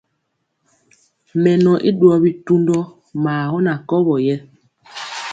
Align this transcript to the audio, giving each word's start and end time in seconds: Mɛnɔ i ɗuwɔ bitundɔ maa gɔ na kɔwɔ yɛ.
Mɛnɔ 1.41 1.71
i 1.87 1.89
ɗuwɔ 1.99 2.15
bitundɔ 2.23 2.77
maa 3.23 3.43
gɔ 3.49 3.57
na 3.65 3.73
kɔwɔ 3.87 4.15
yɛ. 4.25 4.35